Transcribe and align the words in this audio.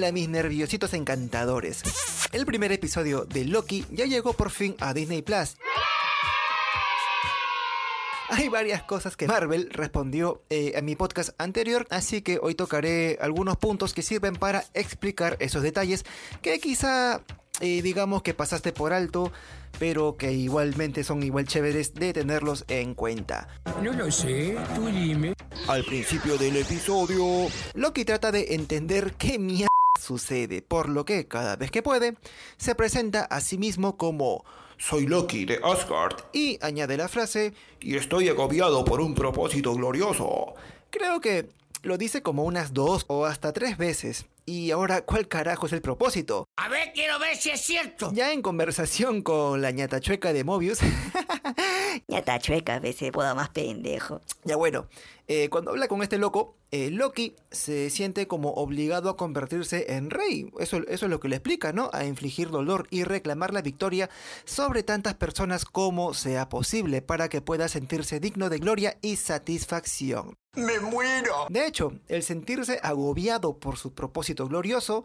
Hola 0.00 0.12
mis 0.12 0.30
nerviositos 0.30 0.94
encantadores. 0.94 1.82
El 2.32 2.46
primer 2.46 2.72
episodio 2.72 3.26
de 3.26 3.44
Loki 3.44 3.84
ya 3.90 4.06
llegó 4.06 4.32
por 4.32 4.48
fin 4.48 4.74
a 4.80 4.94
Disney 4.94 5.20
Plus. 5.20 5.58
Hay 8.30 8.48
varias 8.48 8.82
cosas 8.84 9.14
que 9.14 9.26
Marvel 9.26 9.68
respondió 9.70 10.42
eh, 10.48 10.72
a 10.74 10.80
mi 10.80 10.96
podcast 10.96 11.38
anterior, 11.38 11.86
así 11.90 12.22
que 12.22 12.38
hoy 12.40 12.54
tocaré 12.54 13.18
algunos 13.20 13.58
puntos 13.58 13.92
que 13.92 14.00
sirven 14.00 14.36
para 14.36 14.64
explicar 14.72 15.36
esos 15.38 15.62
detalles 15.62 16.06
que 16.40 16.58
quizá 16.60 17.20
eh, 17.60 17.82
digamos 17.82 18.22
que 18.22 18.32
pasaste 18.32 18.72
por 18.72 18.94
alto, 18.94 19.30
pero 19.78 20.16
que 20.16 20.32
igualmente 20.32 21.04
son 21.04 21.22
igual 21.22 21.46
chéveres 21.46 21.92
de 21.92 22.14
tenerlos 22.14 22.64
en 22.68 22.94
cuenta. 22.94 23.48
No 23.82 23.92
lo 23.92 24.10
sé, 24.10 24.56
tú 24.74 24.86
dime. 24.86 25.34
Al 25.68 25.84
principio 25.84 26.38
del 26.38 26.56
episodio, 26.56 27.48
Loki 27.74 28.06
trata 28.06 28.32
de 28.32 28.54
entender 28.54 29.12
qué 29.18 29.38
mierda 29.38 29.69
sucede, 30.10 30.60
por 30.60 30.88
lo 30.88 31.04
que 31.04 31.28
cada 31.28 31.54
vez 31.54 31.70
que 31.70 31.84
puede, 31.84 32.16
se 32.56 32.74
presenta 32.74 33.22
a 33.22 33.40
sí 33.40 33.58
mismo 33.58 33.96
como 33.96 34.44
soy 34.76 35.06
Loki 35.06 35.44
de 35.44 35.60
Asgard 35.62 36.16
y 36.32 36.58
añade 36.62 36.96
la 36.96 37.06
frase 37.06 37.54
y 37.80 37.94
estoy 37.94 38.28
agobiado 38.28 38.84
por 38.84 39.00
un 39.00 39.14
propósito 39.14 39.72
glorioso. 39.72 40.54
Creo 40.90 41.20
que 41.20 41.48
lo 41.82 41.96
dice 41.96 42.22
como 42.22 42.42
unas 42.42 42.74
dos 42.74 43.04
o 43.06 43.24
hasta 43.24 43.52
tres 43.52 43.78
veces. 43.78 44.26
Y 44.44 44.70
ahora, 44.70 45.02
¿cuál 45.02 45.28
carajo 45.28 45.66
es 45.66 45.72
el 45.72 45.82
propósito? 45.82 46.46
A 46.56 46.68
ver, 46.68 46.92
quiero 46.92 47.18
ver 47.18 47.36
si 47.36 47.50
es 47.50 47.60
cierto. 47.60 48.10
Ya 48.12 48.32
en 48.32 48.42
conversación 48.42 49.22
con 49.22 49.62
la 49.62 49.70
ñata 49.70 50.00
chueca 50.00 50.32
de 50.32 50.44
Mobius. 50.44 50.80
ñata 52.08 52.38
chueca, 52.38 52.76
a 52.76 52.80
veces 52.80 53.12
puedo 53.12 53.34
más 53.34 53.50
pendejo. 53.50 54.20
Ya 54.44 54.56
bueno, 54.56 54.88
eh, 55.32 55.48
cuando 55.48 55.70
habla 55.70 55.86
con 55.86 56.02
este 56.02 56.18
loco, 56.18 56.56
eh, 56.72 56.90
Loki 56.90 57.36
se 57.50 57.90
siente 57.90 58.26
como 58.26 58.50
obligado 58.54 59.10
a 59.10 59.16
convertirse 59.16 59.94
en 59.94 60.10
rey. 60.10 60.50
Eso, 60.58 60.78
eso 60.88 61.06
es 61.06 61.10
lo 61.10 61.20
que 61.20 61.28
le 61.28 61.36
explica, 61.36 61.72
¿no? 61.72 61.90
A 61.92 62.04
infligir 62.04 62.50
dolor 62.50 62.86
y 62.90 63.04
reclamar 63.04 63.52
la 63.52 63.62
victoria 63.62 64.10
sobre 64.44 64.82
tantas 64.82 65.14
personas 65.14 65.64
como 65.64 66.14
sea 66.14 66.48
posible 66.48 67.02
para 67.02 67.28
que 67.28 67.40
pueda 67.40 67.68
sentirse 67.68 68.20
digno 68.20 68.48
de 68.48 68.58
gloria 68.58 68.98
y 69.02 69.16
satisfacción. 69.16 70.34
¡Me 70.56 70.80
muero! 70.80 71.46
De 71.48 71.64
hecho, 71.64 71.92
el 72.08 72.24
sentirse 72.24 72.80
agobiado 72.82 73.58
por 73.60 73.76
su 73.76 73.94
propósito 73.94 74.29
glorioso 74.34 75.04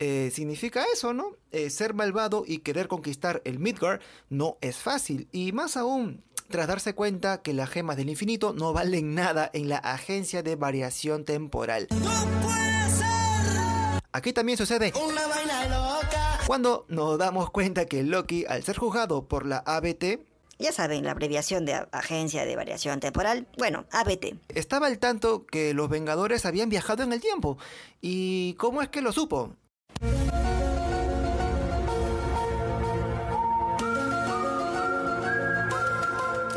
eh, 0.00 0.30
significa 0.32 0.84
eso, 0.92 1.14
¿no? 1.14 1.36
Eh, 1.52 1.70
ser 1.70 1.94
malvado 1.94 2.44
y 2.46 2.58
querer 2.58 2.88
conquistar 2.88 3.40
el 3.44 3.58
Midgard 3.58 4.00
no 4.28 4.58
es 4.60 4.76
fácil. 4.76 5.28
Y 5.30 5.52
más 5.52 5.76
aún, 5.76 6.24
tras 6.48 6.66
darse 6.66 6.94
cuenta 6.94 7.42
que 7.42 7.52
las 7.52 7.70
gemas 7.70 7.96
del 7.96 8.10
infinito 8.10 8.52
no 8.52 8.72
valen 8.72 9.14
nada 9.14 9.50
en 9.52 9.68
la 9.68 9.78
agencia 9.78 10.42
de 10.42 10.56
variación 10.56 11.24
temporal. 11.24 11.86
¡No 11.90 11.98
puede 12.42 12.90
ser! 12.90 14.02
Aquí 14.12 14.32
también 14.32 14.58
sucede 14.58 14.92
una 14.96 15.26
vaina 15.26 15.68
loca. 15.68 16.40
Cuando 16.46 16.86
nos 16.88 17.16
damos 17.16 17.50
cuenta 17.50 17.86
que 17.86 18.02
Loki, 18.02 18.44
al 18.46 18.64
ser 18.64 18.76
juzgado 18.76 19.28
por 19.28 19.46
la 19.46 19.58
ABT, 19.58 20.20
ya 20.64 20.72
saben, 20.72 21.04
la 21.04 21.10
abreviación 21.10 21.66
de 21.66 21.74
Agencia 21.92 22.46
de 22.46 22.56
Variación 22.56 22.98
Temporal, 22.98 23.46
bueno, 23.58 23.84
ABT. 23.92 24.34
Estaba 24.48 24.86
al 24.86 24.98
tanto 24.98 25.44
que 25.44 25.74
los 25.74 25.90
Vengadores 25.90 26.46
habían 26.46 26.70
viajado 26.70 27.02
en 27.02 27.12
el 27.12 27.20
tiempo. 27.20 27.58
¿Y 28.00 28.54
cómo 28.54 28.80
es 28.80 28.88
que 28.88 29.02
lo 29.02 29.12
supo? 29.12 29.54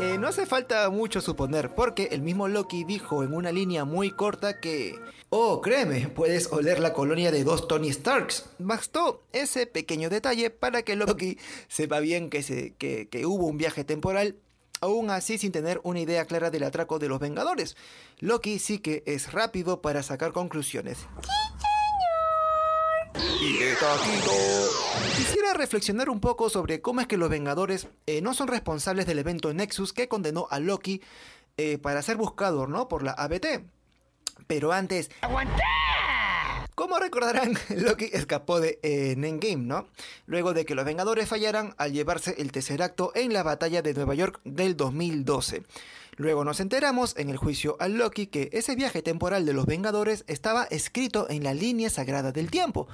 Eh, 0.08 0.16
no 0.16 0.26
hace 0.26 0.46
falta 0.46 0.88
mucho 0.88 1.20
suponer, 1.20 1.74
porque 1.74 2.08
el 2.12 2.22
mismo 2.22 2.48
Loki 2.48 2.84
dijo 2.84 3.22
en 3.22 3.34
una 3.34 3.52
línea 3.52 3.84
muy 3.84 4.10
corta 4.10 4.58
que... 4.58 4.98
Oh, 5.28 5.60
créeme, 5.60 6.08
puedes 6.08 6.50
oler 6.50 6.78
la 6.78 6.94
colonia 6.94 7.30
de 7.30 7.44
dos 7.44 7.68
Tony 7.68 7.92
Starks. 7.92 8.46
Bastó 8.58 9.22
ese 9.34 9.66
pequeño 9.66 10.08
detalle 10.08 10.48
para 10.48 10.80
que 10.80 10.96
Loki 10.96 11.36
sepa 11.68 12.00
bien 12.00 12.30
que, 12.30 12.42
se, 12.42 12.74
hubo 13.26 13.44
un 13.44 13.58
viaje 13.58 13.84
temporal 13.84 14.36
aún 14.80 15.10
así 15.10 15.36
sin 15.36 15.52
tener 15.52 15.78
una 15.82 16.00
idea 16.00 16.24
clara 16.24 16.50
del 16.50 16.62
atraco 16.62 16.98
de 16.98 17.10
los 17.10 17.20
Vengadores. 17.20 17.76
Loki 18.18 18.58
sí 18.58 18.78
que 18.78 19.02
es 19.04 19.32
rápido 19.32 19.82
para 19.82 20.02
sacar 20.02 20.32
conclusiones. 20.32 21.00
Y 23.40 23.56
de 23.58 23.74
taquito. 23.74 24.32
Quisiera 25.16 25.54
reflexionar 25.54 26.10
un 26.10 26.20
poco 26.20 26.50
sobre 26.50 26.80
cómo 26.80 27.00
es 27.00 27.06
que 27.06 27.16
los 27.16 27.30
Vengadores 27.30 27.86
eh, 28.06 28.20
no 28.20 28.34
son 28.34 28.48
responsables 28.48 29.06
del 29.06 29.20
evento 29.20 29.54
Nexus 29.54 29.92
que 29.92 30.08
condenó 30.08 30.48
a 30.50 30.58
Loki 30.58 31.02
eh, 31.56 31.78
para 31.78 32.02
ser 32.02 32.16
buscado, 32.16 32.66
¿no? 32.66 32.88
Por 32.88 33.04
la 33.04 33.12
ABT. 33.12 33.64
Pero 34.48 34.72
antes... 34.72 35.10
¡Aguanta! 35.20 35.62
Como 36.74 36.98
recordarán, 36.98 37.58
Loki 37.76 38.10
escapó 38.12 38.60
de 38.60 38.78
eh, 38.82 39.14
¿no? 39.16 39.88
Luego 40.26 40.52
de 40.52 40.64
que 40.64 40.74
los 40.74 40.84
Vengadores 40.84 41.28
fallaran 41.28 41.74
al 41.76 41.92
llevarse 41.92 42.34
el 42.38 42.50
tercer 42.52 42.82
acto 42.82 43.12
en 43.14 43.32
la 43.32 43.42
batalla 43.42 43.82
de 43.82 43.94
Nueva 43.94 44.14
York 44.14 44.40
del 44.44 44.76
2012. 44.76 45.62
Luego 46.18 46.44
nos 46.44 46.58
enteramos 46.58 47.14
en 47.16 47.30
el 47.30 47.36
juicio 47.36 47.76
a 47.78 47.86
Loki 47.86 48.26
que 48.26 48.50
ese 48.52 48.74
viaje 48.74 49.02
temporal 49.02 49.46
de 49.46 49.52
los 49.52 49.66
Vengadores 49.66 50.24
estaba 50.26 50.64
escrito 50.64 51.30
en 51.30 51.44
la 51.44 51.54
línea 51.54 51.90
sagrada 51.90 52.32
del 52.32 52.50
tiempo, 52.50 52.88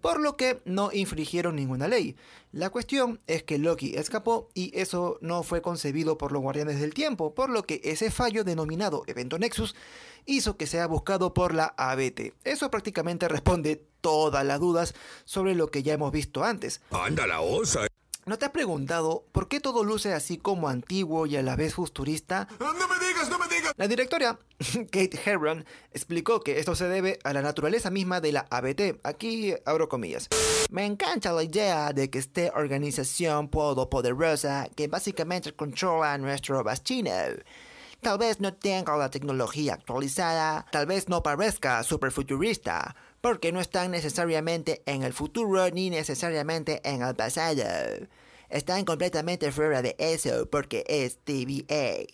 por 0.00 0.18
lo 0.18 0.38
que 0.38 0.62
no 0.64 0.90
infringieron 0.90 1.56
ninguna 1.56 1.88
ley. 1.88 2.16
La 2.52 2.70
cuestión 2.70 3.20
es 3.26 3.42
que 3.42 3.58
Loki 3.58 3.96
escapó 3.96 4.48
y 4.54 4.72
eso 4.74 5.18
no 5.20 5.42
fue 5.42 5.60
concebido 5.60 6.16
por 6.16 6.32
los 6.32 6.40
Guardianes 6.40 6.80
del 6.80 6.94
Tiempo, 6.94 7.34
por 7.34 7.50
lo 7.50 7.64
que 7.64 7.82
ese 7.84 8.10
fallo 8.10 8.44
denominado 8.44 9.02
Evento 9.06 9.38
Nexus 9.38 9.74
hizo 10.24 10.56
que 10.56 10.66
sea 10.66 10.86
buscado 10.86 11.34
por 11.34 11.52
la 11.54 11.74
ABT. 11.76 12.32
Eso 12.44 12.70
prácticamente 12.70 13.28
responde 13.28 13.84
todas 14.00 14.42
las 14.46 14.58
dudas 14.58 14.94
sobre 15.26 15.54
lo 15.54 15.70
que 15.70 15.82
ya 15.82 15.92
hemos 15.92 16.12
visto 16.12 16.44
antes. 16.44 16.80
Anda 16.90 17.26
la 17.26 17.42
osa. 17.42 17.89
¿No 18.30 18.38
te 18.38 18.44
has 18.44 18.52
preguntado 18.52 19.24
por 19.32 19.48
qué 19.48 19.58
todo 19.58 19.82
luce 19.82 20.14
así 20.14 20.38
como 20.38 20.68
antiguo 20.68 21.26
y 21.26 21.34
a 21.34 21.42
la 21.42 21.56
vez 21.56 21.74
futurista? 21.74 22.46
¡No 22.60 22.72
me 22.72 23.04
digas, 23.04 23.28
no 23.28 23.40
me 23.40 23.48
digas! 23.48 23.72
La 23.76 23.88
directora, 23.88 24.38
Kate 24.92 25.18
Herron, 25.24 25.64
explicó 25.92 26.38
que 26.38 26.60
esto 26.60 26.76
se 26.76 26.86
debe 26.86 27.18
a 27.24 27.32
la 27.32 27.42
naturaleza 27.42 27.90
misma 27.90 28.20
de 28.20 28.30
la 28.30 28.46
ABT. 28.48 29.00
Aquí 29.02 29.52
abro 29.64 29.88
comillas. 29.88 30.28
Me 30.70 30.86
encanta 30.86 31.32
la 31.32 31.42
idea 31.42 31.92
de 31.92 32.08
que 32.08 32.20
esta 32.20 32.52
organización 32.54 33.48
poderosa 33.48 34.68
que 34.76 34.86
básicamente 34.86 35.52
controla 35.52 36.16
nuestro 36.16 36.62
destino. 36.62 37.10
Tal 38.00 38.16
vez 38.16 38.38
no 38.38 38.54
tenga 38.54 38.96
la 38.96 39.10
tecnología 39.10 39.74
actualizada, 39.74 40.66
tal 40.70 40.86
vez 40.86 41.08
no 41.08 41.24
parezca 41.24 41.82
superfuturista, 41.82 42.94
porque 43.20 43.50
no 43.50 43.60
están 43.60 43.90
necesariamente 43.90 44.82
en 44.86 45.02
el 45.02 45.12
futuro 45.12 45.68
ni 45.70 45.90
necesariamente 45.90 46.80
en 46.88 47.02
el 47.02 47.16
pasado. 47.16 47.64
Están 48.50 48.84
completamente 48.84 49.52
fuera 49.52 49.80
de 49.80 49.94
eso 49.98 50.48
porque 50.50 50.84
es 50.88 51.18
TVA. 51.18 52.06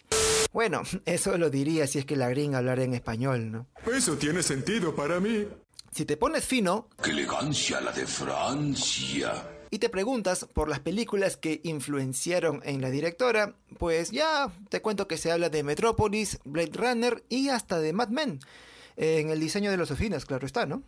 Bueno, 0.53 0.83
eso 1.07 1.37
lo 1.39 1.51
diría 1.51 1.87
si 1.87 1.99
es 1.99 2.05
que 2.05 2.17
la 2.17 2.29
gringa 2.29 2.59
hablara 2.59 2.85
en 2.85 2.95
español, 2.95 3.51
¿no? 3.51 3.67
Eso 3.91 4.17
tiene 4.17 4.43
sentido 4.43 4.95
para 4.95 5.19
mí. 5.19 5.49
Si 5.93 6.05
te 6.05 6.19
pones 6.19 6.45
fino... 6.45 6.89
¡Qué 7.03 7.11
elegancia 7.11 7.81
la 7.81 7.91
de 7.91 8.07
Francia! 8.07 9.51
Y 9.71 9.79
te 9.79 9.89
preguntas 9.89 10.47
por 10.53 10.69
las 10.69 10.81
películas 10.81 11.37
que 11.37 11.61
influenciaron 11.65 12.61
en 12.65 12.81
la 12.81 12.91
directora, 12.91 13.57
pues 13.79 14.11
ya 14.11 14.53
te 14.69 14.81
cuento 14.81 15.09
que 15.09 15.17
se 15.17 15.33
habla 15.33 15.49
de 15.49 15.63
Metrópolis, 15.63 16.39
Blade 16.45 16.73
Runner 16.75 17.25
y 17.29 17.49
hasta 17.49 17.81
de 17.81 17.93
Mad 17.93 18.11
Men. 18.11 18.41
En 18.97 19.31
el 19.31 19.41
diseño 19.41 19.71
de 19.71 19.77
los 19.77 19.91
oficinas, 19.91 20.25
claro 20.25 20.47
está, 20.47 20.67
¿no? 20.67 20.83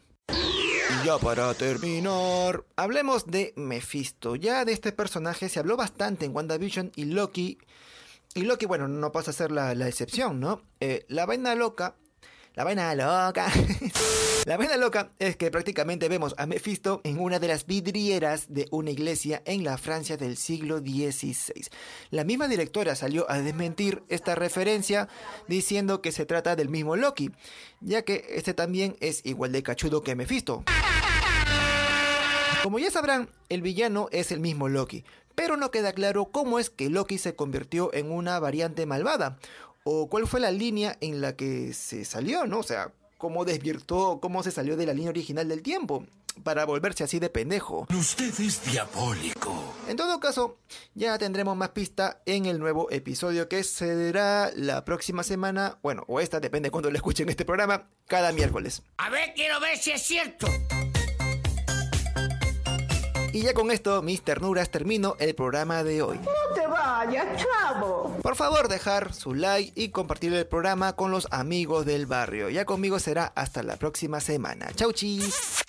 Y 0.90 1.06
ya 1.06 1.18
para 1.18 1.52
terminar, 1.52 2.64
hablemos 2.76 3.26
de 3.26 3.52
Mephisto. 3.56 4.36
Ya 4.36 4.64
de 4.64 4.72
este 4.72 4.90
personaje 4.92 5.50
se 5.50 5.58
habló 5.58 5.76
bastante 5.76 6.24
en 6.24 6.34
WandaVision 6.34 6.92
y 6.96 7.04
Loki. 7.04 7.58
Y 8.34 8.42
Loki, 8.42 8.64
bueno, 8.64 8.88
no 8.88 9.12
pasa 9.12 9.30
a 9.30 9.34
ser 9.34 9.50
la, 9.50 9.74
la 9.74 9.86
excepción, 9.86 10.40
¿no? 10.40 10.62
Eh, 10.80 11.04
la 11.08 11.26
vaina 11.26 11.54
loca. 11.54 11.96
La 12.58 12.64
vaina 12.64 12.92
loca. 12.92 13.52
la 14.44 14.56
vaina 14.56 14.76
loca 14.76 15.12
es 15.20 15.36
que 15.36 15.48
prácticamente 15.48 16.08
vemos 16.08 16.34
a 16.38 16.46
Mephisto 16.46 17.00
en 17.04 17.20
una 17.20 17.38
de 17.38 17.46
las 17.46 17.66
vidrieras 17.66 18.46
de 18.48 18.66
una 18.72 18.90
iglesia 18.90 19.42
en 19.44 19.62
la 19.62 19.78
Francia 19.78 20.16
del 20.16 20.36
siglo 20.36 20.78
XVI. 20.78 21.68
La 22.10 22.24
misma 22.24 22.48
directora 22.48 22.96
salió 22.96 23.30
a 23.30 23.38
desmentir 23.38 24.02
esta 24.08 24.34
referencia 24.34 25.08
diciendo 25.46 26.02
que 26.02 26.10
se 26.10 26.26
trata 26.26 26.56
del 26.56 26.68
mismo 26.68 26.96
Loki, 26.96 27.30
ya 27.80 28.02
que 28.02 28.26
este 28.30 28.54
también 28.54 28.96
es 28.98 29.24
igual 29.24 29.52
de 29.52 29.62
cachudo 29.62 30.02
que 30.02 30.16
Mephisto. 30.16 30.64
Como 32.64 32.80
ya 32.80 32.90
sabrán, 32.90 33.28
el 33.50 33.62
villano 33.62 34.08
es 34.10 34.32
el 34.32 34.40
mismo 34.40 34.68
Loki, 34.68 35.04
pero 35.36 35.56
no 35.56 35.70
queda 35.70 35.92
claro 35.92 36.24
cómo 36.32 36.58
es 36.58 36.70
que 36.70 36.90
Loki 36.90 37.18
se 37.18 37.36
convirtió 37.36 37.94
en 37.94 38.10
una 38.10 38.40
variante 38.40 38.84
malvada, 38.84 39.38
o 39.90 40.06
cuál 40.06 40.26
fue 40.26 40.38
la 40.38 40.50
línea 40.50 40.98
en 41.00 41.22
la 41.22 41.34
que 41.34 41.72
se 41.72 42.04
salió, 42.04 42.46
¿no? 42.46 42.58
O 42.58 42.62
sea, 42.62 42.92
cómo 43.16 43.46
desvirtuó, 43.46 44.20
cómo 44.20 44.42
se 44.42 44.50
salió 44.50 44.76
de 44.76 44.84
la 44.84 44.92
línea 44.92 45.08
original 45.08 45.48
del 45.48 45.62
tiempo, 45.62 46.04
para 46.42 46.66
volverse 46.66 47.04
así 47.04 47.18
de 47.18 47.30
pendejo. 47.30 47.86
Usted 47.88 48.38
es 48.38 48.62
diabólico. 48.70 49.74
En 49.88 49.96
todo 49.96 50.20
caso, 50.20 50.58
ya 50.94 51.16
tendremos 51.16 51.56
más 51.56 51.70
pista 51.70 52.20
en 52.26 52.44
el 52.44 52.58
nuevo 52.58 52.90
episodio 52.90 53.48
que 53.48 53.64
será 53.64 54.52
la 54.54 54.84
próxima 54.84 55.22
semana, 55.22 55.78
bueno, 55.82 56.04
o 56.06 56.20
esta, 56.20 56.38
depende 56.38 56.66
de 56.66 56.70
cuando 56.70 56.90
lo 56.90 56.96
escuchen 56.96 57.30
este 57.30 57.46
programa, 57.46 57.88
cada 58.06 58.30
miércoles. 58.32 58.82
A 58.98 59.08
ver, 59.08 59.32
quiero 59.34 59.58
ver 59.58 59.78
si 59.78 59.92
es 59.92 60.02
cierto. 60.02 60.48
Y 63.32 63.42
ya 63.42 63.52
con 63.52 63.70
esto, 63.70 64.02
mis 64.02 64.22
ternuras, 64.22 64.70
termino 64.70 65.14
el 65.18 65.34
programa 65.34 65.84
de 65.84 66.02
hoy. 66.02 66.18
No 66.18 66.54
te 66.54 66.66
vayas, 66.66 67.44
chavo. 67.44 68.16
Por 68.22 68.36
favor, 68.36 68.68
dejar 68.68 69.12
su 69.12 69.34
like 69.34 69.72
y 69.74 69.90
compartir 69.90 70.32
el 70.32 70.46
programa 70.46 70.94
con 70.94 71.10
los 71.10 71.28
amigos 71.30 71.84
del 71.84 72.06
barrio. 72.06 72.48
Ya 72.48 72.64
conmigo 72.64 72.98
será 72.98 73.32
hasta 73.34 73.62
la 73.62 73.76
próxima 73.76 74.20
semana. 74.20 74.68
Chau, 74.74 74.92
chis. 74.92 75.64